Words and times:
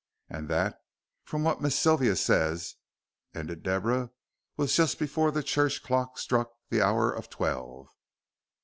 "And 0.31 0.47
that, 0.49 0.81
from 1.25 1.43
what 1.43 1.61
Miss 1.61 1.77
Sylvia 1.77 2.15
says," 2.15 2.73
ended 3.35 3.61
Deborah, 3.61 4.09
"was 4.57 4.75
just 4.75 4.97
before 4.97 5.29
the 5.29 5.43
church 5.43 5.83
clock 5.83 6.17
struck 6.17 6.53
the 6.69 6.81
hour 6.81 7.13
of 7.13 7.29
twelve." 7.29 7.87